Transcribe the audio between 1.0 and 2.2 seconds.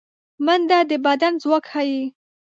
بدن ځواک ښيي